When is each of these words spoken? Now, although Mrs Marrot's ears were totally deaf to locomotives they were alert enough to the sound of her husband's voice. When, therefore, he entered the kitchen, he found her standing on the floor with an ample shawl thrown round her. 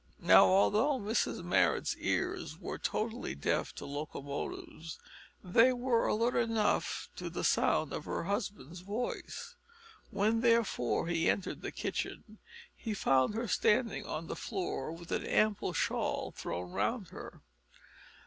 Now, 0.23 0.45
although 0.45 0.97
Mrs 0.99 1.43
Marrot's 1.43 1.95
ears 1.99 2.57
were 2.57 2.79
totally 2.79 3.35
deaf 3.35 3.71
to 3.75 3.85
locomotives 3.85 4.97
they 5.43 5.71
were 5.73 6.07
alert 6.07 6.35
enough 6.35 7.07
to 7.17 7.29
the 7.29 7.43
sound 7.43 7.93
of 7.93 8.05
her 8.05 8.23
husband's 8.23 8.79
voice. 8.79 9.53
When, 10.09 10.41
therefore, 10.41 11.05
he 11.07 11.29
entered 11.29 11.61
the 11.61 11.71
kitchen, 11.71 12.39
he 12.75 12.95
found 12.95 13.35
her 13.35 13.47
standing 13.47 14.07
on 14.07 14.25
the 14.25 14.35
floor 14.35 14.91
with 14.91 15.11
an 15.11 15.23
ample 15.23 15.71
shawl 15.71 16.31
thrown 16.31 16.71
round 16.71 17.09
her. 17.09 17.41